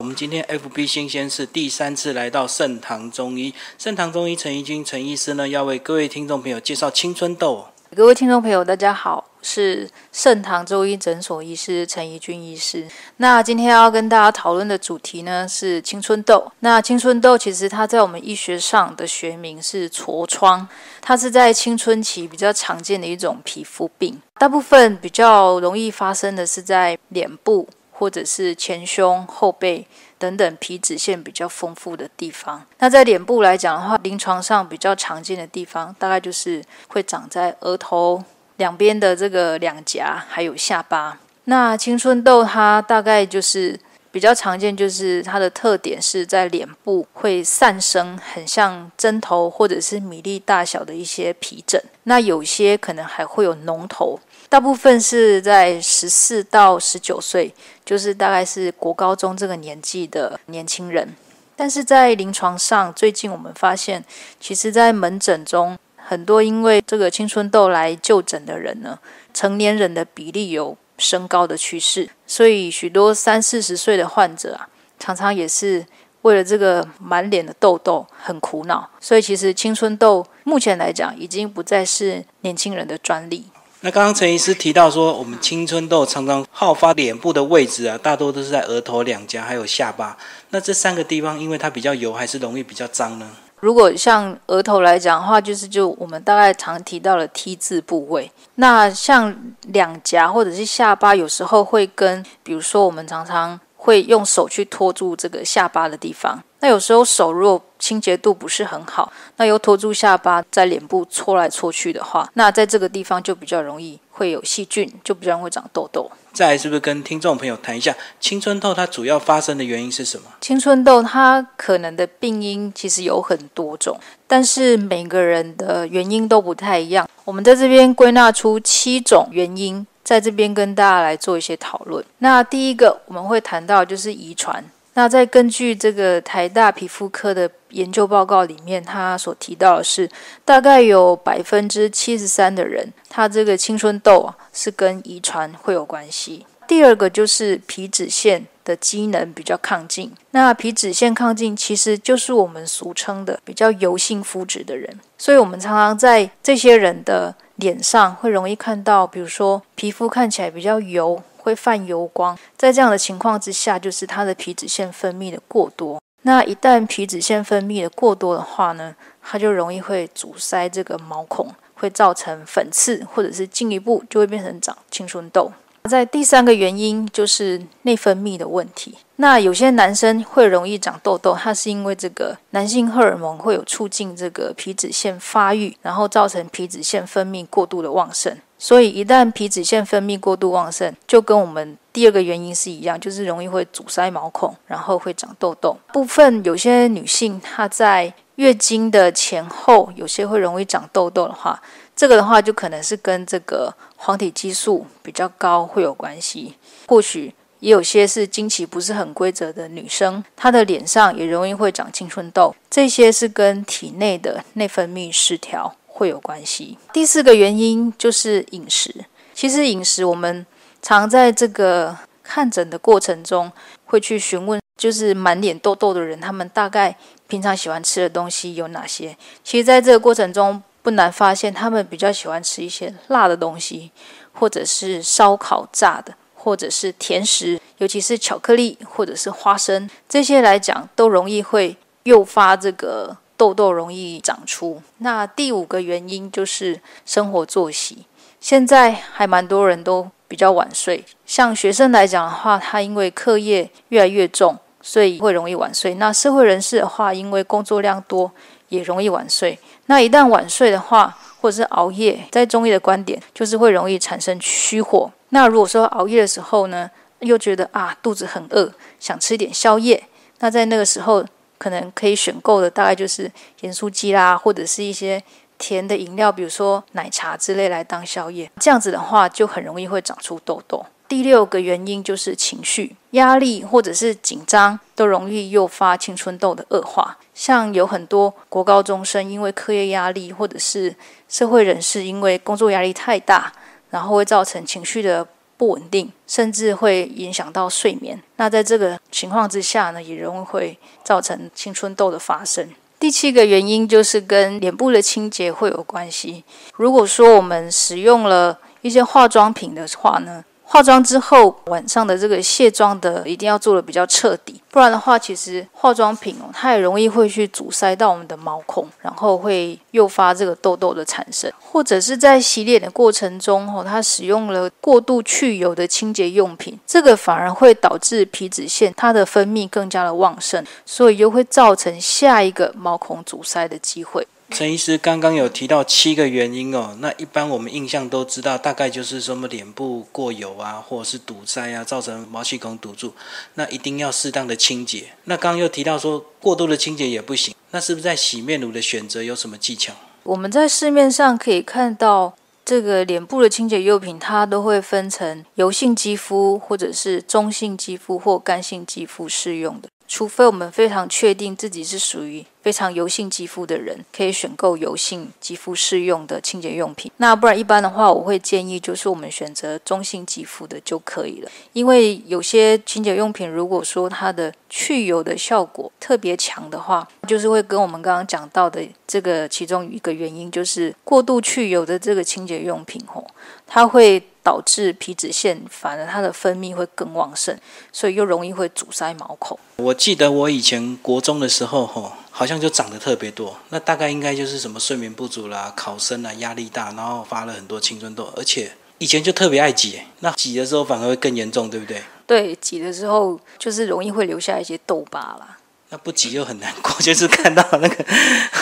[0.00, 7.66] 我们今天 FB 新鲜是第三次来到盛唐中医，盛唐中医陈怡君陈医师呢，要为各位听众朋友介绍青春痘。
[7.94, 12.88] 各位听众朋友，大家好，是盛唐中医诊所医师陈怡君医师。
[13.18, 16.50] 那今天要跟大家讨论的主题呢是青春痘。
[16.60, 20.66] 那青春痘其实它在我们医学上的学名是痤疮，
[21.02, 27.68] 它是在青春期比较常见的一种皮肤病，大部分比较容易发生的是在脸部。
[28.00, 29.86] 或者是前胸、后背
[30.18, 32.64] 等等皮脂腺比较丰富的地方。
[32.78, 38.24] 那在脸部来讲的话，临床上比较常见的地方，大概就是会长在额头
[38.56, 41.18] 两边的这个两颊，还有下巴。
[41.44, 43.78] 那青春痘它大概就是
[44.10, 51.78] 比较常见，就是它的特点是在脸部会散生很像针头或者是米粒大小的一些皮疹。
[52.04, 54.18] 那有些可能还会有脓头。
[54.50, 57.54] 大部分是在十四到十九岁，
[57.84, 61.14] 就是大概是国高中这个年纪的年轻人。
[61.54, 64.04] 但是在临床上，最近我们发现，
[64.40, 68.98] 其实，在门诊中，很多因为这个青春痘来就诊的人呢，
[69.32, 72.10] 成年人的比例有升高的趋势。
[72.26, 75.86] 所以，许多三四十岁的患者啊，常常也是
[76.22, 78.90] 为了这个满脸的痘痘很苦恼。
[78.98, 83.46] 所以，其实青春痘目前来讲，已经不再是年轻人的专利。
[83.82, 90.18] 那刚刚陈医师提到说，我们青春痘常常好发脸部的位置啊，大多都是在额头、两颊还有下巴。
[90.50, 93.26] 那这三个地方，因为它比较油，还是容易比较脏呢？
[93.60, 98.30] 如果像额头来讲的话，就是就我们大概常提到的 T 字部位。
[98.56, 99.34] 那像
[99.68, 106.42] 两颊或者是下巴，有时候会跟，比如说我们常常会用手去托住这个下巴的地方。
[106.60, 116.10] 那有时候手如果清洁度不是很好，那又托住下巴，在脸部搓来搓去的话，那在这个地方就比较容易会有细菌，就比较容易长痘痘。
[116.32, 120.24] 再来是不是跟听众朋友谈一下青春痘它主要发生的原因是什么？
[120.40, 127.08] 青春痘它可能的病因其实有很多种，但是每个人的原因都不太一样。
[127.24, 132.04] 我们在这边归纳出七种原因，在这边跟大家来做一些讨论。
[132.18, 134.62] 那第一个我们会谈到就是遗传。
[135.00, 140.06] 那在根据这个台大皮肤科的研究报告里面，他所提到的是，
[140.44, 146.44] 大概有百分之七十三的人，他这个青春痘啊是跟遗传会有关系。
[146.68, 161.22] 第二个就是皮脂腺的机能比较亢进，那皮脂腺亢进其实就是我们俗称的比较油性肤质的人，所以我们常常在这些人的脸上会容易看到，比如说皮肤看起来比较油。
[161.50, 166.00] 会泛油光，在这样的情况之下，就是它的皮脂腺分泌的过多。
[166.22, 175.50] 那一旦皮脂腺分泌的过多的话呢，它就容易会阻塞这个毛孔，会造成粉刺，或者是进一步就会变成长青春痘。
[175.88, 178.98] 在第三个原因就是内分泌的问题。
[179.16, 188.36] 那有些男生会容易长痘痘，它是因为这个男性荷尔蒙会有促进这个皮脂腺发育，然后造成皮脂腺分泌过度的旺盛。
[188.62, 195.74] 所以一旦皮脂腺分泌过度旺盛，就跟我们第二个原因是一样，就是容易会阻塞毛孔，然后会长痘痘。
[195.94, 201.60] 部分有些女性她在月经的前后，有些会容易长痘痘的话。
[201.96, 206.54] 这个的话，就可能是跟这个黄体激素比较高会有关系。
[206.86, 212.54] 或许也有些是经期不是很规则的女生，她的脸上也容易会长青春痘。
[212.70, 216.78] 这些是跟体内的内分泌失调会有关系。
[216.94, 219.04] 第四个原因就是饮食。
[219.34, 220.46] 其实饮食，我们
[220.80, 223.52] 常在这个看诊的过程中
[223.84, 226.96] 会去询问，就是满脸痘痘的人，他们大概
[227.28, 229.14] 平常喜欢吃的东西有哪些？
[229.44, 233.90] 其实，在这个过程中，不难发现，他们比较喜欢吃一些辣的东西，
[234.32, 244.82] 或者是烧烤炸的，或者是甜食，尤其是巧克力或者是花生，这些来讲都容易会诱发这个痘痘容易长出。
[244.98, 248.04] 那第五个原因就是生活作息，
[248.38, 255.94] 现在还蛮多人都比较晚睡，像学生来讲的话，他因为课业越来越重，所以会容易晚睡。
[255.94, 258.30] 那社会人士的话，因为工作量多。
[258.70, 259.58] 也容易晚睡。
[259.86, 265.10] 那一旦晚睡的话，或者是熬夜，在中医的观点，就是会容易产生虚火。
[265.30, 266.88] 那如果说熬夜的时候呢，
[267.18, 270.00] 又觉得啊肚子很饿，想吃点宵夜，
[270.38, 271.24] 那在那个时候，
[271.60, 273.30] 可能可以选购的大概就是
[273.60, 275.22] 盐酥鸡啦，或者是一些
[275.58, 278.50] 甜的饮料，比如说奶茶之类来当宵夜。
[278.58, 280.86] 这样子的话，就很容易会长出痘痘。
[281.06, 287.18] 第六个原因就是情绪压力或者是紧张，都容易诱发青春痘的恶化。
[287.34, 290.94] 像有很多国高中生因为课业压力，或者是
[291.28, 293.52] 社会人士因为工作压力太大，
[293.90, 295.26] 然后会造成情绪的
[295.60, 298.18] 不稳定，甚至会影响到睡眠。
[298.36, 302.66] 那在这个情况之下呢，也容易会造成青春痘的发生。
[302.98, 306.42] 第七个原因就是跟脸部的清洁会有关系。
[306.76, 310.42] 如果说我们使用了一些化妆品的话呢？
[310.72, 321.52] 化妆之后，晚上的这个卸妆的一定要做的比较彻底，不然的话，其实化妆品哦，它也容易会去阻塞到我们的毛孔，然后会诱发这个痘痘的产生。
[321.58, 334.24] 或者是在洗脸的过程中哦，它使用了过度去油的清洁用品，这个反而会导致皮脂腺它的分泌更加的旺盛，所以又会造成下一个毛孔阻塞的机会。
[334.50, 343.14] 陈医师刚刚有提到七个原因哦，那一般我们印象都知道，大概就是什么脸部过油啊，或者是堵塞啊，造成毛细孔堵住，
[343.54, 345.12] 那一定要适当的清洁。
[345.24, 349.94] 那刚刚又提到说过度的清洁也不行，那是不是在洗面乳的选择有什么技巧？
[350.24, 359.88] 我们在市面上可以看到这个脸部的清洁用品，它都会分成油性肌肤或者是中性肌肤或干性肌肤适用的。
[360.10, 367.10] 除非我们非常确定自己是属于非常油性肌肤的人，可以选购油性肌肤适用的清洁用品。
[367.18, 371.50] 那不然一般的话，我会建议就是我们选择中性肌肤的就可以了。
[371.72, 383.24] 因为有些清洁用品，如果说它的去油的效果特别强的话，就是会跟我们刚刚讲到的这个其中一个原因，就是过度去油的这个清洁用品吼，
[383.70, 384.22] 它会。
[384.42, 387.54] 导致皮脂腺反而它的分泌会更旺盛，
[387.92, 389.56] 所以又容易会阻塞毛孔。
[389.76, 393.54] 我记得我以前国中的时候，吼，好像就长得特别多。
[393.68, 398.32] 那大概应该就是什么睡眠不足啦、考生啊、压力大，然后发了很多青春痘。
[398.34, 402.02] 而且以前就特别爱挤，那挤的时候反而会更严重，对不对？
[402.26, 405.58] 对，挤的时候就是容易会留下一些痘疤啦。
[405.90, 408.04] 那不急又很难过， 就是看到那个，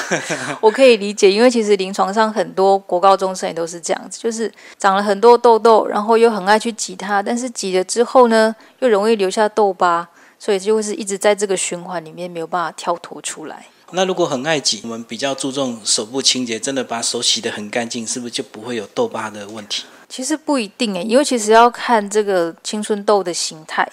[0.60, 10.08] 我可以理解，因为其实临床上很多国高中生也都是这样子，就是长了很多痘痘，然后又很爱去挤它，但是挤了之后呢，又容易留下痘疤，
[10.38, 13.66] 所以就会是一直在这个循环里面没有办法跳脱出来。
[13.90, 19.84] 那如果很爱挤，我们比较注重手部清洁，真的把手洗得很干净，是不是就不会有痘疤的问题？
[20.08, 23.86] 其实不一定诶，因为其实要看这个青春痘的形态。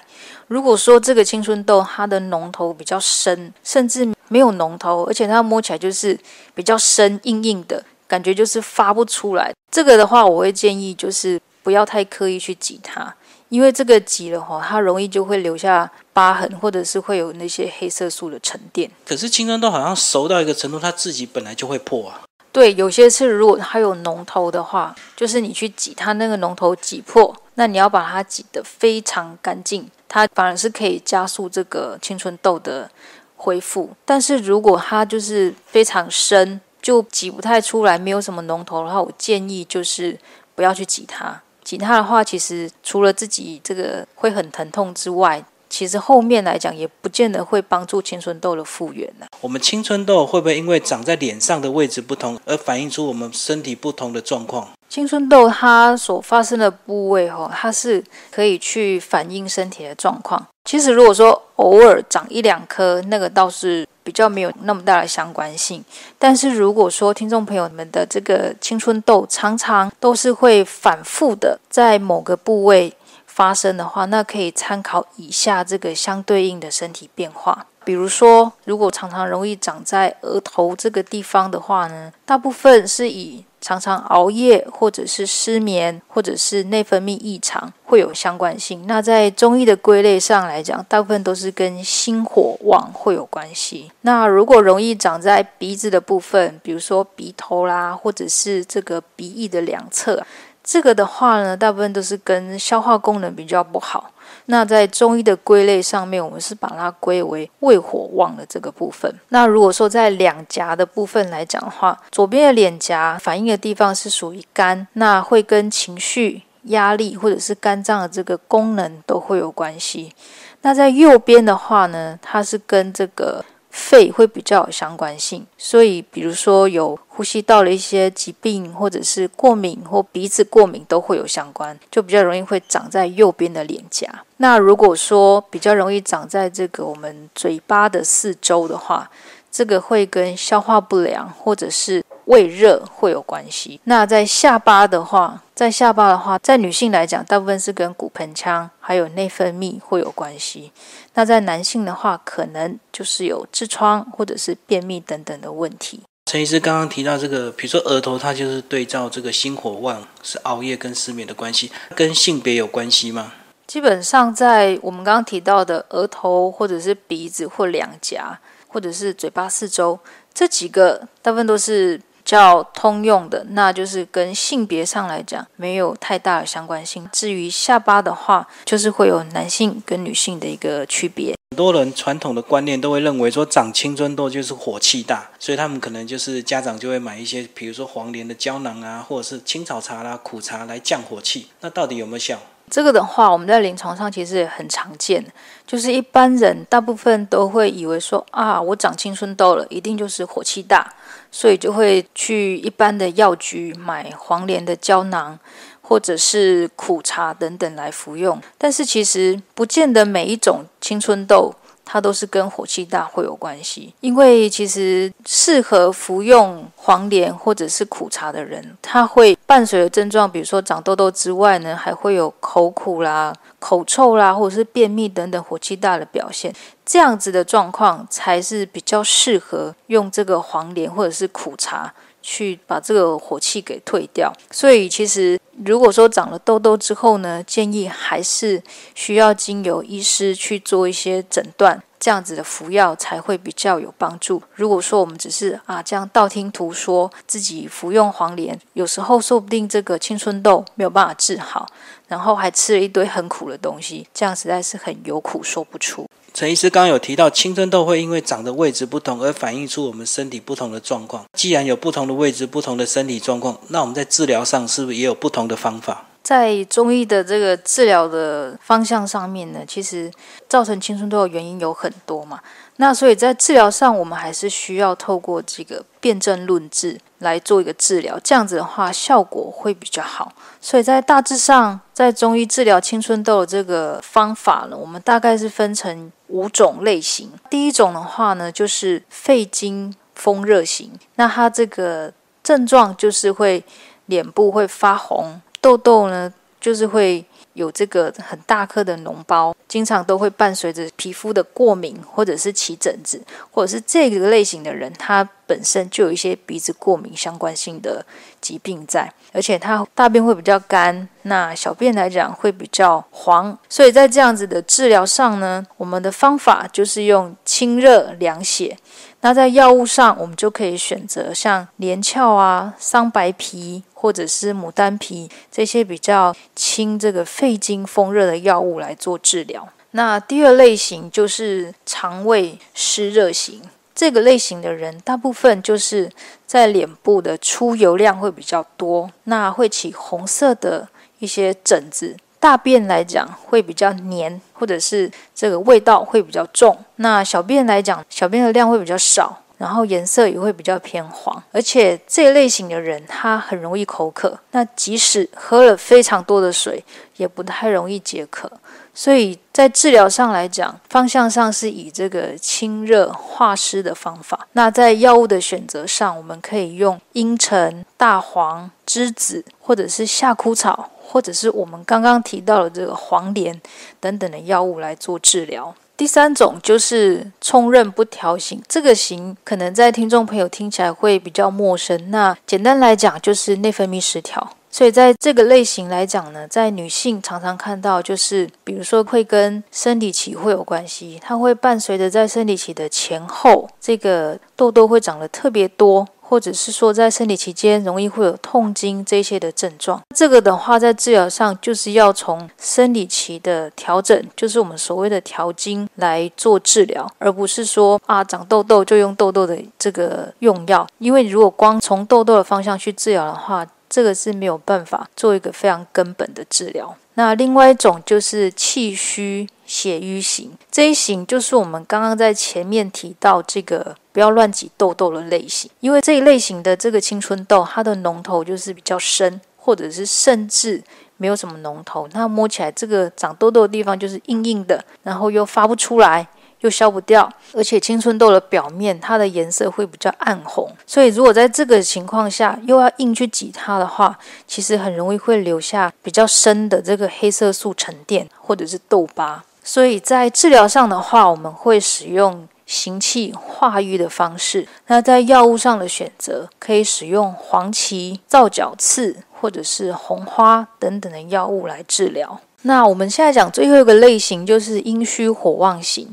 [0.48, 6.18] 如果说这个青春痘它的脓头比较深，甚至没有脓头，而且它摸起来就是
[6.54, 9.52] 比较深硬硬的感觉，就是发不出来。
[9.72, 13.14] 这个的话，我会建议就是不要太刻意去挤它，
[13.50, 18.90] 因为这个挤了哈，它容易就会留下疤痕，或者是会有那些黑色素的沉淀。
[19.06, 22.22] 可是青春痘好像熟到一个程度，它自己本来就会破啊。
[22.52, 32.90] 对，有些是如果它有脓头的话，就是你去挤它那个脓头挤破，那你要把它挤得非常干净，它反而是可以加速这个青春痘的
[33.36, 33.90] 恢复。
[34.06, 40.18] 但是如果它就是非常深，就挤不太出来，没有什么脓头的话，我建议就是
[40.54, 41.42] 不要去挤它。
[41.63, 45.44] 挤它的话，其实除了自己这个会很疼痛之外，
[45.77, 49.25] 其实后面来讲也不见得会帮助青春痘的复原呢。
[49.42, 54.69] 我们青春痘会不会因为长在脸上的位置不同，而反映出我们身体不同的状况？
[54.88, 58.01] 青春痘它所发生的部位，哈，它是
[58.31, 60.48] 可以去反映身体的状况。
[60.63, 65.83] 其实如果说偶尔长一两颗，那个倒是比较没有那么大的相关性。
[66.18, 72.94] 但是如果说听众朋友们的这个青春痘常常都是会反复的在某个部位。
[73.36, 77.66] 发生的话，那可以参考以下这个相对应的身体变化。
[77.84, 88.88] 比如说，如果常常容易长在额头这个地方的话呢，大部分是以常常熬夜或者是失眠或者是内分泌异常会有相关性。
[88.88, 93.92] 那在中医的归类上来讲，大部分都是跟心火旺会有关系。
[94.01, 100.25] 那如果容易长在鼻子的部分，比如说鼻头啦，或者是这个鼻翼的两侧。
[100.65, 104.12] 这个的话呢，大部分都是跟消化功能比较不好。
[104.48, 109.13] 那在中医的归类上面，我们是把它归为胃火旺的这个部分。
[109.29, 120.13] 那如果说在两颊的部分来讲的话，左边的脸颊反映的地方是属于肝，那会跟情绪、压力或者是肝脏的这个功能都会有关系。
[120.62, 123.45] 那在右边的话呢，它是跟这个。
[123.77, 134.08] 肺会比较有相关性，所以比如说有呼吸道的一些疾病，或者是过敏或鼻子过敏都会有相关，就比较容易会长在右边的脸颊。
[134.38, 139.12] 那如果说比较容易长在这个我们嘴巴的四周的话，
[139.51, 142.01] 这个会跟消化不良或者是。
[142.25, 143.79] 胃热会有关系。
[143.84, 150.72] 那在下巴的话，在下巴的话，在女性来讲，大部分是跟骨盆腔还有内分泌会有关系。
[151.15, 156.01] 那在男性的话，可能就是有痔疮或者是便秘等等的问题。
[156.27, 163.34] 陈医师刚刚提到这个，比如说额头，它就是对照这个心火旺，是熬夜跟失眠的关系，跟性别有关系吗？
[163.65, 170.00] 基本上，在我们刚刚提到的额头，或者是鼻子或两颊，或者是嘴巴四周
[170.32, 172.00] 这几个，大部分都是。
[172.25, 177.08] 较通用的，那就是跟性别上来讲没有太大的相关性。
[177.13, 181.36] 至于下巴的话，就是会有男性跟女性的一个区别。
[181.51, 191.48] 很多人传统的观念都会认为说长青春痘就是火气大，所以他们可能就是家长就会买一些，比如说黄连的胶囊啊，或者是青草茶啦、苦茶来降火气。
[191.62, 192.41] 那到底有没有效？
[192.75, 195.25] 这个的话，我们在临床上其实也很常见，
[195.65, 200.94] 就是一般人大部分都会以为说啊，我长青春痘了，一定就是火气大。
[201.32, 205.39] 所以就会去一般的药局买黄连的胶囊，
[205.82, 208.41] 或者是苦茶等等来服用。
[208.58, 211.55] 但是其实不见得每一种青春痘。
[211.86, 226.54] 它都是跟火气大会有关系，因为其实适合服用黄连或者是苦茶的人，他会伴随的症状，比如说长痘痘之外呢，还会有口苦啦、口臭啦，或者是便秘等等火气大的表现。
[226.84, 234.34] 这样子的状况才是比较适合用这个黄连或者是苦茶去把这个火气给退掉。
[234.51, 235.39] 所以其实。
[235.64, 238.62] 如果说长了痘痘之后呢，建议还是
[238.94, 244.42] 需要经由医师去做一些诊断，这样子的服药才会比较有帮助。
[244.54, 251.68] 如果说我们只是啊这样道听途说，自己服用黄连，有时候说不定这个青春痘没有办法治好，
[252.10, 256.06] 然后还吃了一堆很苦的东西，这样实在是很有苦说不出。
[256.34, 261.24] 陈医师刚有提到，青春痘会因为长的位置不同而反映出我们身体不同的状况。
[261.32, 266.06] 既然有不同的位置、不同的身体状况，那我们在治疗上是不是也有不同的方法？
[266.24, 270.12] 在中医的这个治疗的方向上面呢，其实
[270.50, 272.40] 造成青春痘的原因有很多嘛。
[272.78, 280.34] 那所以在治疗上，我们还是需要透过这个辨证论治来做一个治疗，这样子的话效果会比较好。
[280.60, 287.32] 所以在大致上，在中医治疗青春痘的这个方法呢，我们大概是分成五种类型。
[287.52, 292.12] 第一种的话呢，就是肺经风热型，那它这个
[292.44, 293.64] 症状就是会
[294.08, 297.26] 脸部会发红，痘痘呢就是会。
[297.56, 308.06] 有这个很大颗的脓包，经常都会伴随着皮肤的过敏，或者是起疹子，或者是这个类型的人，他本身就有一些鼻子过敏相关性的
[308.40, 318.78] 疾病在，而且他大便会比较干，那小便来讲会比较黄，所以在这样子的治疗上呢，我们的方法就是用清热凉血。
[319.22, 329.68] 那在药物上，我们就可以选择像连翘啊、桑白皮或者是牡丹皮这些比较清这个肺经风热的药物来做治疗。
[329.92, 333.62] 那第二类型就是肠胃湿热型，
[333.96, 336.12] 这个类型的人大部分就是
[336.46, 340.88] 在脸部的出油量会比较多，那会起红色的
[341.20, 342.16] 一些疹子。
[342.38, 346.78] 大便来讲会比较黏，或者是这个味道会比较重。
[346.98, 351.42] 那小便来讲，小便的量会比较少，然后颜色也会比较偏黄。
[351.52, 354.38] 而且这类型的人，他很容易口渴。
[354.52, 356.84] 那即使喝了非常多的水，
[357.16, 358.52] 也不太容易解渴。
[358.96, 364.48] 所以在治疗上来讲，方向上是以这个清热化湿的方法。
[364.54, 370.90] 那在药物的选择上，我们可以用茵陈、大黄、栀子，或者是夏枯草。
[371.08, 373.62] 或者是我们刚刚提到的这个黄连
[374.00, 375.74] 等等的药物来做治疗。
[375.96, 382.10] 第三种就是冲任不调型，这个型可能在听众朋友听起来会比较陌生。
[382.10, 384.50] 那简单来讲就是内分泌失调。
[384.75, 396.05] 所以在这个类型来讲呢，在女性常常看到就是，比如说会跟生理期会有关系，它会伴随着在生理期的前后，这个痘痘会长得特别多。
[396.27, 416.96] 或者是说，在生理期间容易会有痛经这些的症状，这个的话，在治疗上就是要从生理期的调整，就是我们所谓的调经来做治疗，而不是说啊长痘痘就用痘痘的这个用药，因为如果光从痘痘的方向去治疗的话，这个是没有办法做一个非常根本的治疗。
[417.15, 419.48] 那另外一种就是气虚。
[419.68, 430.84] 血瘀型这一型就是我们刚刚在前面提到这个不要乱挤痘痘的类型，因为这一类型的这个青春痘，它的脓头就是比较深，或者是甚至
[431.18, 436.27] 没有什么脓头，那摸起来这个长痘痘的地方就是硬硬的，然后又发不出来，
[436.65, 444.17] 又消不掉，而且青春痘的表面它的颜色会比较暗红，所以如果在这个情况下又要硬去挤它的话，
[444.48, 449.43] 其实很容易会留下比较深的这个黑色素沉淀或者是痘疤。
[449.63, 454.67] 所以在治疗上的话，我们会使用行气化瘀的方式。
[454.88, 462.39] 那在药物上的选择，可以使用黄芪、皂角刺或者是红花等等的药物来治疗。
[462.63, 466.10] 那我们现在讲最后一个类型，就是阴虚火旺型。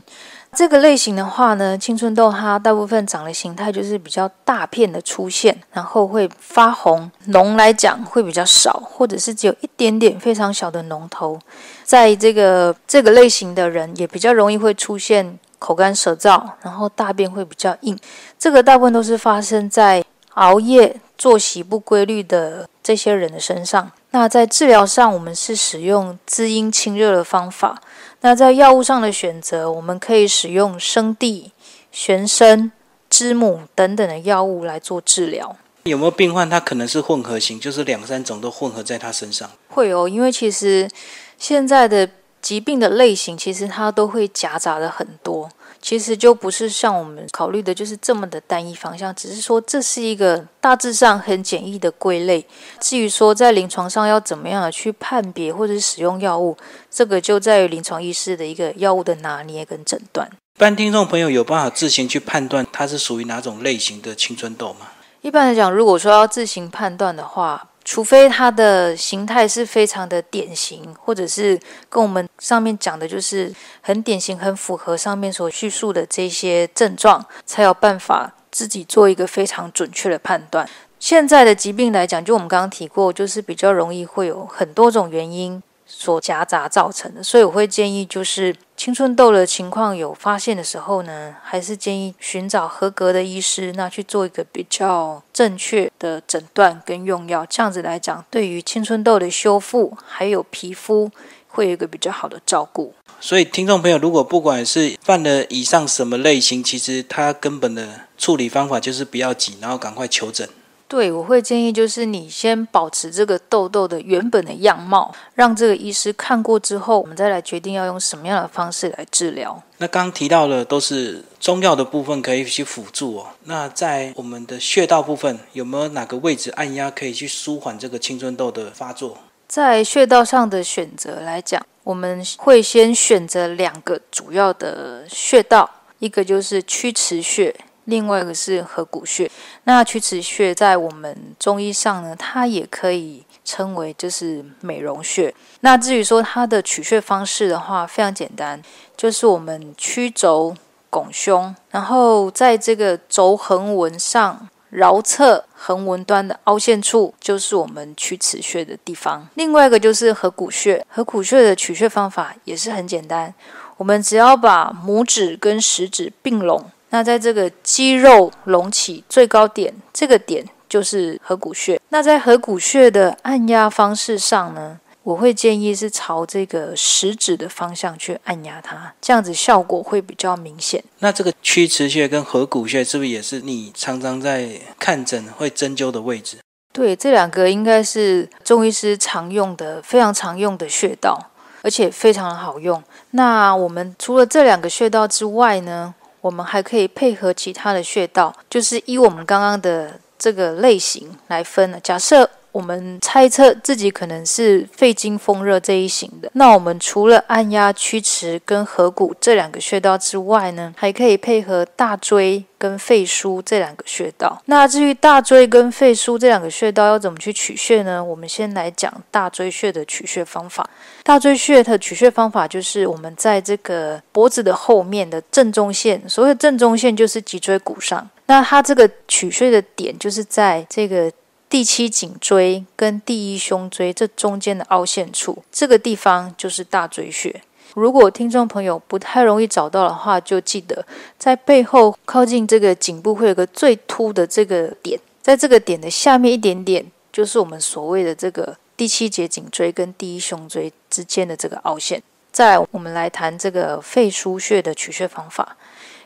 [0.55, 11.39] 这个类型的话呢，青春痘它大部分长的形态就是比较大片的出现，然后会发红，脓来讲会比较少，或者是只有一点点非常小的脓头。
[11.85, 17.99] 在这个这个类型的人，也比较容易会出现口干舌燥，然后大便会比较硬。
[18.39, 20.05] 这个大部分都是发生在
[20.35, 23.91] 熬夜、作息不规律的这些人的身上。
[24.11, 27.81] 那在治疗上，我们是使用滋阴清热的方法。
[28.23, 31.53] 那在药物上的选择，我们可以使用生地、
[31.91, 32.73] 玄参、
[33.11, 35.57] 知母等等的药物来做治疗。
[35.83, 39.51] 有没有病患他可能是混合型，就是两三种都混合在他身上？
[39.69, 40.89] 会哦，因为其实
[41.37, 42.09] 现在的
[42.41, 45.51] 疾病的类型，其实它都会夹杂的很多。
[45.83, 52.47] 其实就不是像我们考虑的，就是这么的单一方向，只是说这是一个大致上很简易的归类。
[52.81, 56.57] 至于说在临床上要怎么样的去判别或者是使用药物，
[56.89, 60.31] 这个就在于临床医师的一个药物的拿捏跟诊断。
[60.57, 64.87] 一般听众朋友有办法自行去判断它是属于哪种类型的青春痘吗？
[65.23, 71.59] 一般来讲，如果说要自行判断的话，除非它的形态是非常的典型，或者是
[71.89, 80.69] 跟我们上面讲的，就是很典型、很符合上面所叙述的这些症状，才有办法自己做一个非常准确的判断。
[80.99, 85.63] 现在的疾病来讲，就我们刚刚提过，就是比较容易会有很多种原因。
[85.95, 97.47] 所夹杂造成的，所以我会建议，就是青春痘的情况有发现的时候呢，还是建议寻找合格的医师，那去做一个比较正确的诊断跟用药。
[97.49, 101.11] 这样子来讲，对于青春痘的修复还有皮肤，
[101.47, 102.95] 会有一个比较好的照顾。
[103.21, 110.49] 所以，听众朋友，如果不管是犯了以上什么类型，其实他根本的处理方法就是不要急，然后赶快求诊。
[110.93, 119.59] 对，我会建议就是你先保持这个痘痘的原本的样貌，让这个医师看过之后，我们再来决定要用什么样的方式来治疗。
[119.79, 123.27] 那刚刚提到了都是中药的部分可以去辅助哦。
[123.45, 129.17] 那在我们的穴道部分，有没有哪个位置按压可以去舒缓这个青春痘的发作？
[129.49, 137.57] 在穴道上的选择来讲，我们会先选择两个主要的穴道，一个就是曲池穴。
[137.87, 139.29] 另外一个是合谷穴，
[139.65, 145.33] 那曲池穴在我们中医上呢，它也可以称为就是美容穴。
[145.61, 148.61] 那至于说它的取穴方式的话，非常简单，
[148.97, 150.55] 就是我们曲肘
[150.91, 159.29] 拱胸，然后在这个肘横纹上桡侧横纹端的凹陷处，就是我们曲池穴的地方。
[159.35, 163.33] 另外一个就是合谷穴，合谷穴的取穴方法也是很简单，
[163.77, 166.71] 我们只要把拇指跟食指并拢。
[166.93, 171.81] 那在这个肌肉隆起最高点，这个点就是合谷穴。
[171.89, 180.85] 那在合谷穴的按压方式上呢，我会建议是朝这个食指的方向去按压它，这样子效果会比较明显。
[180.99, 186.37] 那这个曲池穴跟合谷穴是不是也是你常常在看诊会针灸的位置？
[186.75, 191.19] 对，这两个应该是中医师常用的、非常常用的穴道，
[191.63, 192.85] 而且非常的好用。
[193.13, 195.95] 那我们除了这两个穴道之外呢？
[196.23, 201.79] 我们还可以配合其他的穴道，就是依我们刚刚的这个类型来分了。
[201.79, 202.31] 假设。
[202.53, 214.41] 我们猜测自己可能是肺经风热这一型的，那我们除了按压曲池跟合谷这两个穴道之外呢，还可以配合大椎跟肺腧这两个穴道。
[214.45, 218.05] 那至于大椎跟肺腧这两个穴道要怎么去取穴呢？
[218.05, 220.69] 我们先来讲大椎穴的取穴方法。
[221.03, 228.09] 大椎穴的取穴方法就是我们在这个脖子的后面的正中线，所谓正中线就是脊椎骨上。
[228.27, 231.11] 那它这个取穴的点就是在这个。
[231.53, 237.43] 第七颈椎跟第一胸椎这中间的凹陷处，这个地方就是大椎穴。
[237.75, 240.83] 如果听众朋友不太容易找到的话，就记得
[241.19, 252.03] 在背后靠近这个颈部会有个最凸的这个点，在这个点的下面一点点，就是我们所谓的这个第七节颈椎跟第一胸椎之间的这个凹陷。
[252.33, 255.59] 再来，我们来谈这个肺腧穴的取穴方法。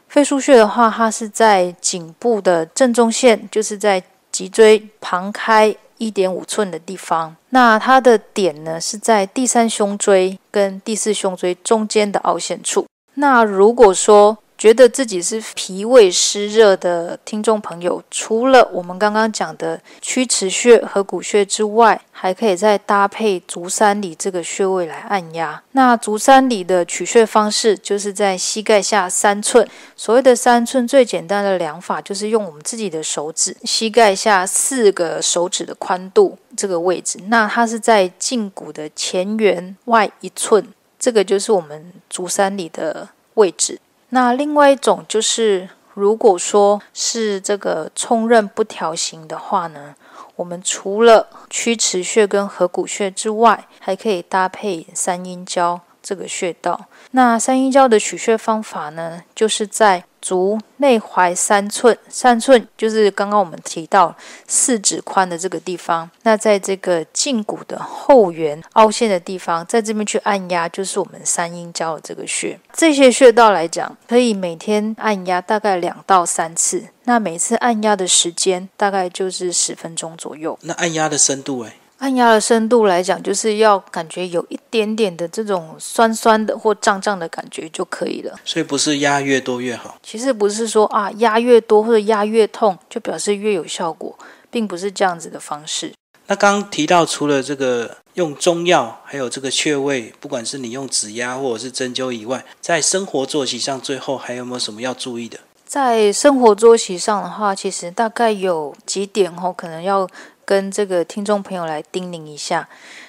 [0.09, 4.03] 肺腧穴的话，它是在颈部的正中线，就是在。
[4.37, 12.85] 脊椎旁开一点五寸的地方，那它的点呢是在第三胸椎跟第四胸椎中间的凹陷处。
[13.15, 25.63] 那如果说觉得自己是脾胃湿热的听众朋友，除了我们刚刚讲的曲池穴和骨穴之外，还可以再搭配足三里这个穴位来按压。
[25.71, 29.65] 那足三里的取穴方式，就是在膝盖下三寸。
[29.95, 37.21] 所谓的三寸，最简单的量法就是用我们自己的手指，膝盖下四个手指的宽度这个位置。
[37.29, 40.67] 那它是在胫骨的前缘外一寸，
[40.99, 43.79] 这个就是我们足三里的位置。
[44.17, 49.95] 那另外一种就是，如果说是这个冲任不调型的话呢，
[50.37, 56.87] 我们除了曲池穴跟合谷穴之外，还可以搭配三阴交这个穴道。
[57.11, 60.05] 那三阴交的取穴方法呢，就是在。
[60.27, 64.13] 足内踝三寸，三寸就是刚刚我们提到
[64.49, 66.11] 四指宽的这个地方。
[66.25, 72.59] 那在这个胫骨的后缘凹陷的地方，在这边去按压，就是我们三阴交的这个穴。
[72.73, 76.89] 这些穴道来讲，可以每天按压大概两到三次。
[77.05, 80.59] 那每次按压的时间大概就是十分钟左右。
[80.63, 81.75] 那按压的深度诶？
[81.99, 88.39] 按压的深度来讲，就是要感觉有一点点的这种酸酸的或胀胀的感觉就可以了。
[88.45, 89.97] 所以不是压越多越好。
[90.03, 94.15] 其实不是说啊压越多或者压越痛就表示越有效果，
[94.51, 95.95] 并不是这样子的方式。
[96.27, 105.39] 那刚刚提到，除了这个用中药，还有这个穴位，不管是你用指压或者是针灸以外，在生活作息上，最后还有没有什么要注意的？
[105.65, 110.07] 在生活作息上的话，其实大概有几点哦，可能要。
[110.47, 112.69] 跟这个听众朋友来叮咛一下，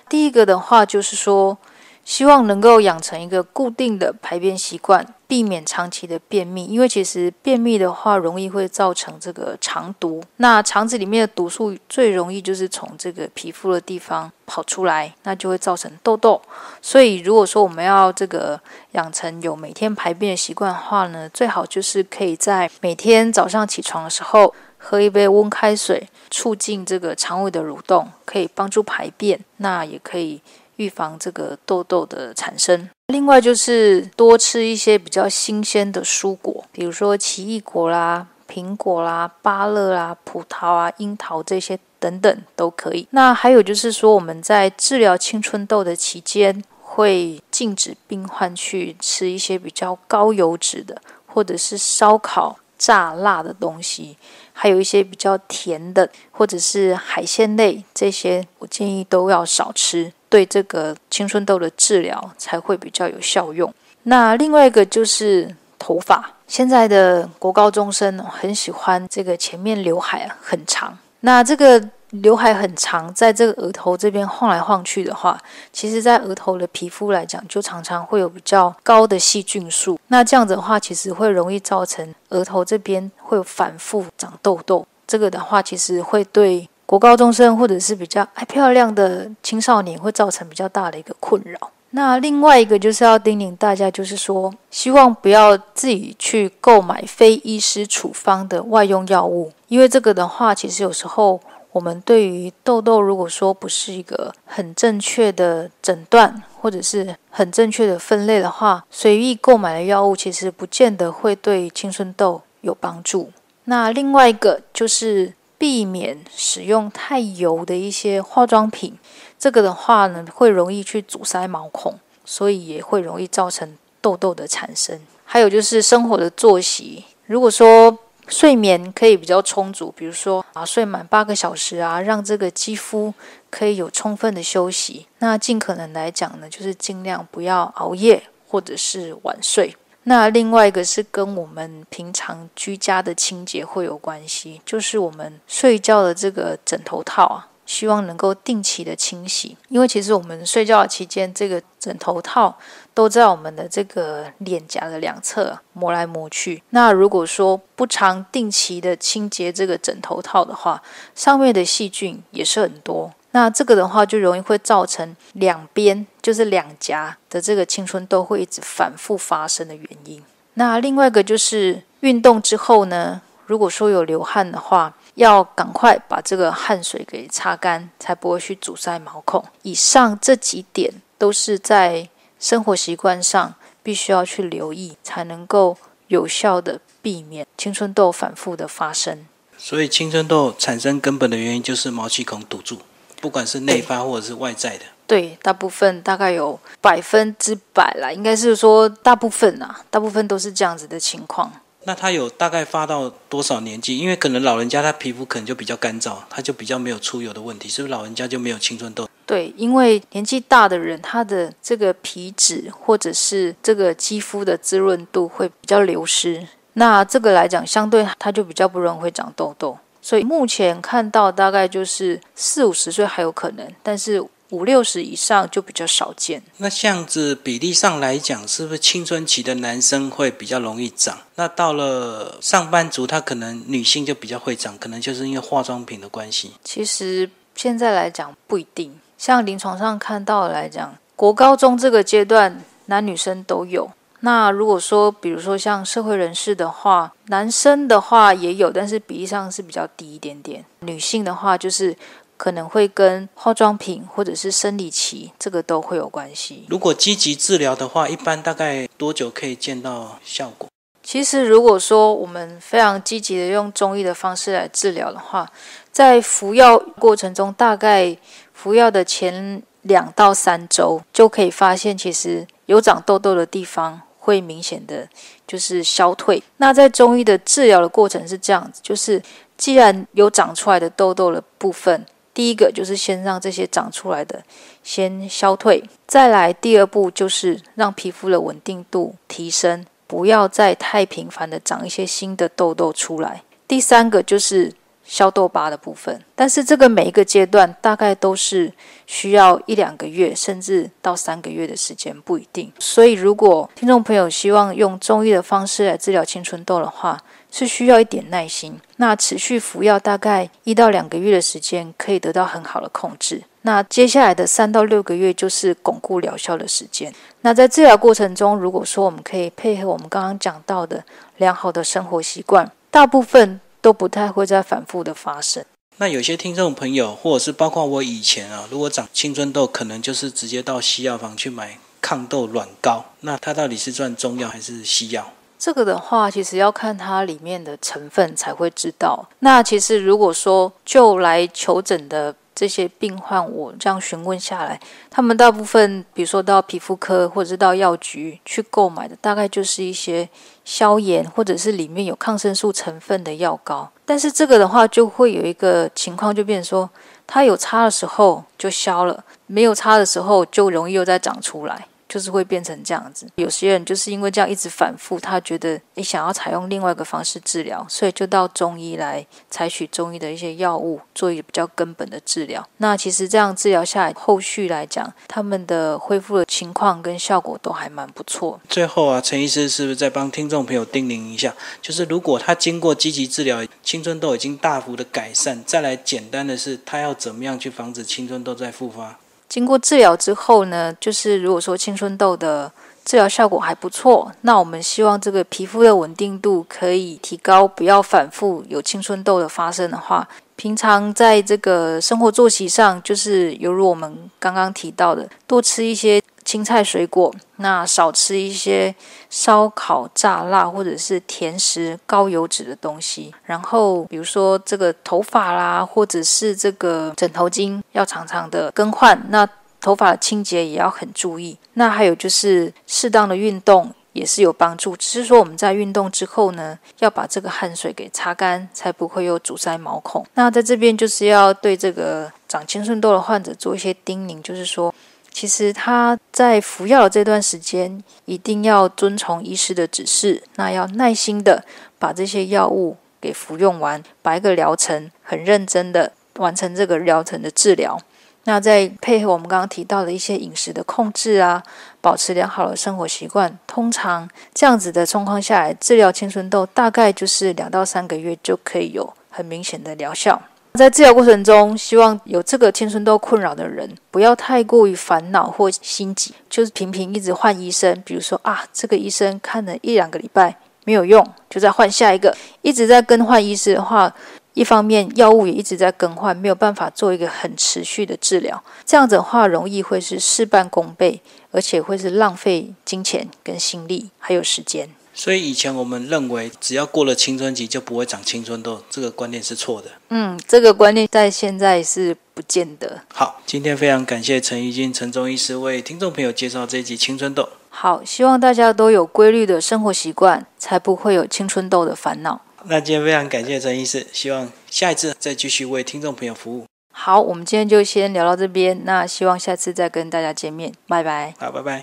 [0.10, 1.58] 第一个的话就是说，
[2.04, 6.66] 希望能够养成一个固定的排便习惯，避免长期的便秘。
[6.66, 10.24] 因为其实便秘的话，容易会造成这个肠毒。
[10.38, 16.42] 那肠子里面的毒素最容易就是从这个皮肤的地方跑出来，那就会造成痘痘。
[16.82, 18.60] 所以如果说我们要这个
[18.94, 24.56] 养成有每天排便的习惯的话呢，最好就是可以在每天早上起床的时候。
[24.78, 30.42] 喝一杯温开水，促进这个肠胃的蠕动，可以帮助排便，那也可以
[30.78, 32.90] 预防这个痘痘的产生。
[33.08, 43.08] 另外就是多吃一些比较新鲜的蔬果，比如说奇异果啦、苹果啦、芭乐啦、葡萄啊、樱桃这些等等都可以。
[43.12, 54.18] 那还有就是说，我们在治疗青春痘的期间，会禁止病患去吃一些比较高油脂的，或者是烧烤、炸辣的东西。
[54.54, 63.72] 还有一些比较甜的，或者是海鲜类，这些我建议都要少吃，对这个青春痘的治疗才会比较有效用。
[64.04, 71.90] 那另外一个就是头发，现在的国高中生很喜欢这个前面刘海很长，那这个。
[72.12, 75.38] 刘海很长，在这个额头这边晃来晃去的话，
[75.74, 80.00] 其实，在额头的皮肤来讲，就常常会有比较高的细菌数。
[80.08, 84.88] 那这样子的话，其实会容易造成额头这边会有反复长痘痘。
[85.06, 91.72] 这个的话，其实会对国高中生或者是比较爱漂亮的青少年，会造成比较大的一个困扰。
[91.90, 101.38] 那另外一个就是要叮咛大家，就是说，希望不要自己去购买非医师处方的外用药物，因为这个的话，其实有时候。
[101.72, 113.32] 我们对于痘痘，如果说不是一个很正确的诊断，或者是很正确的分类的话，随意购买的药物其实不见得会对青春痘有帮助。
[113.66, 118.98] 那另外一个就是避免使用太油的一些化妆品，
[119.38, 125.00] 这个的话呢，会容易去阻塞毛孔，所以也会容易造成痘痘的产生。
[125.26, 133.14] 还有就是生活的作息，如果说睡眠可以比较充足，比如说啊，睡满八个小时啊，让这个肌肤
[133.50, 135.08] 可以有充分的休息。
[135.20, 139.76] 那尽可能来讲呢，就是尽量不要熬夜或者是晚睡。
[140.04, 147.48] 那另外一个是跟我们平常居家的清洁会有关系，就是我们睡觉的这个枕头套啊。
[147.68, 152.58] 希望能够定期的清洗，因为其实我们睡觉期间，这个枕头套
[152.94, 156.64] 都在我们的这个脸颊的两侧磨来磨去。
[156.70, 160.82] 那如果说不常定期的清洁这个枕头套的话，
[161.14, 163.14] 上面的细菌也是很多。
[163.32, 170.24] 那这个的话就容易会造成两边就是两颊的这个青春痘会一直反复发生的原因。
[170.54, 174.96] 那另外一个就是运动之后呢，如果说有流汗的话。
[175.18, 179.44] 要赶快把这个汗水给擦干，才不会去阻塞毛孔。
[179.64, 182.08] 以上这几点都是在
[182.40, 185.76] 生活习惯上必须要去留意，才能够
[186.08, 189.26] 有效的避免青春痘反复的发生。
[189.58, 192.78] 所以，青春痘产生根本的原因就是毛细孔堵住，
[193.20, 194.86] 不管是内发或者是外在的。
[195.08, 201.52] 对，大部分大概有百分之百啦，应该是说大部分啊，大部分都是这样子的情况。
[201.88, 203.98] 那他有大概发到多少年纪？
[203.98, 209.08] 因为可能老人家他皮肤可能就比较干燥，他就比较没有出油的问题，是不是老人家就没有青春痘？
[209.26, 219.78] 对，因为年纪大的人，他的这个皮脂或者是这个肌肤的滋润度会比较流失，那这个来讲，相对他就比较不容易会长痘痘。
[220.02, 224.22] 所以目前看到大概就是四五十岁还有可能，但是。
[224.50, 226.42] 五六十以上就比较少见。
[226.58, 231.18] 那这样子比例上来讲，是不是青春期的男生会比较容易长？
[231.36, 236.54] 那到了上班族，他可能女性就比较会长，可能就是因为化妆品的关系。
[236.64, 243.92] 其实现在来讲不一定，像临床上看到来讲，国高中这个阶段男女生都有。
[244.22, 250.64] 那如果说，比如说像社会人士的话，男生的话也有，但是比例上是比较低一点点。
[250.80, 251.96] 女性的话就是。
[252.38, 256.66] 可能会跟化妆品或者是生理期这个都会有关系。
[256.70, 260.70] 如果积极治疗的话，一般大概多久可以见到效果？
[261.02, 265.50] 其实如果说我们非常积极的用中医的方式来治疗的话，
[265.92, 268.16] 在服药过程中，大概
[268.54, 275.08] 服药的前两到三周就可以发现，其实有长痘痘的地方会明显的
[275.48, 276.44] 就是消退。
[276.58, 279.24] 那在中医的治疗的过程是这样子，就是
[279.56, 282.06] 既然有长出来的痘痘的部分。
[282.38, 284.44] 第一个就是先让这些长出来的
[284.84, 293.42] 先消退，再来第二步就是让皮肤的稳定度提升，不要再太频繁的长一些新的痘痘出来。
[293.68, 294.72] 第三个就是
[295.04, 298.72] 消痘疤的部分，但是这个每一个阶段大概都是
[299.08, 302.72] 需要一两个月，甚至到三个月的时间，不一定。
[302.78, 307.20] 所以如果听众朋友希望用中医的方式来治疗青春痘的话，
[307.52, 313.44] 是需要一点耐心，那持续服药大概一到两个月的时间，可以得到很好的控制。
[313.62, 317.14] 那接下来的三到六个月就是巩固疗效的时间。
[317.42, 321.04] 那在治疗过程中，如果说我们可以配合我们刚刚讲到的
[321.38, 325.66] 良好的生活习惯，大部分都不太会再反复的发生。
[325.98, 333.06] 那有些听众朋友，或者是包括我以前啊，如果长青春痘，可能就是直接到西药房去买抗痘软膏。
[333.22, 335.34] 那它到底是算中药还是西药？
[335.60, 339.28] 这个的话，其实要看它里面的成分才会知道。
[339.40, 350.30] 那其实如果说就来求诊的这些病患，我这样询问下来，他们大部分，比如说到皮肤科或者是到药局去购买的，大概就是一些
[350.64, 353.92] 消炎或者是里面有抗生素成分的药膏。
[354.06, 356.90] 但是这个的话，就会有一个情况，就变成说，
[357.26, 361.88] 它有擦的时候就消了，没有擦的时候就容易又再长出来。
[362.08, 372.66] 就是会变成这样子，有些人就是因为这样一直反复，他觉得你想要采用另外一个方式治疗，所以就到中医来采取中医的一些药物，做一个比较根本的治疗。
[372.78, 378.60] 那其实这样治疗下来，后续来讲，他们的恢复的情况跟效果都还蛮不错。
[378.70, 381.54] 最后啊，陈医师是不是再帮听众朋友叮咛一下？
[381.82, 389.20] 就是如果他经过积极治疗，青春痘已经大幅的改善，再来简单的是，他要怎么样去防止青春痘再复发？
[389.50, 392.72] 经过治疗之后呢，就是如果说青春痘的
[393.06, 406.22] 治疗效果还不错，那我们希望这个皮肤的稳定度可以提高，不要反复有青春痘的发生的话，平常在这个生活作息上，就是犹如我们刚刚提到的，多吃一些。
[406.48, 408.96] 青菜、水果，那少吃一些
[409.30, 413.36] 烧烤、炸辣或者是甜食、高油脂的东西。
[413.44, 419.22] 然后，比如说这个头发啦，或者是这个枕头巾，要常常的更换。
[419.28, 419.46] 那
[419.82, 421.58] 头发的清洁也要很注意。
[421.74, 430.26] 那还有就是适当的运动也是有帮助，只是说我们在运动之后呢，要把这个汗水给擦干，才不会有阻塞毛孔。
[430.36, 434.96] 那在这边就是要对这个长青春痘的患者做一些叮咛，就是说。
[435.40, 441.64] 其实他在服药的这段时间，一定要遵从医师的指示，那要耐心的
[442.00, 448.02] 把这些药物给服用完，把一个疗程很认真的完成这个疗程的治疗。
[448.46, 451.62] 那再配合我们刚刚提到的一些饮食的控制啊，
[452.02, 460.42] 保持良好的生活习惯，通常这样子的状况下来，治疗青春痘大概就是两到三个月就可以有很明显的疗效。
[460.78, 468.00] 在治疗过程中，希望有这个青春痘困扰的人不要太过于烦恼或心急，就是频频一直换医生。
[468.06, 472.36] 比如说啊，这个医生看了一两个礼拜没有用，就再换下一个。
[472.62, 474.14] 一直在更换医师的话，
[474.54, 478.64] 一方面药物也一直在更换，没有办法做一个很持续的治疗。
[478.86, 484.90] 这样子的话，容易会是事半功倍，而且会是浪费金钱、跟心力还有时间。
[485.18, 489.90] 所以以前我们认为，只要过了青春期就不会长青春痘，这个观念是错的。
[490.10, 493.02] 嗯，这个观念在现在是不见得。
[493.12, 497.50] 好，今天非常感谢陈怡君、陈中医师为听众朋友介绍这一集青春痘。
[497.70, 502.40] 好，希望大家都有规律的生活习惯，才不会有青春痘的烦恼。
[502.66, 506.66] 那今天非常感谢陈医师，希望下一次再继续为听众朋友服务。
[506.94, 511.34] 好，我们今天就先聊到这边，那希望下次再跟大家见面，拜拜。
[511.40, 511.76] 好，拜拜。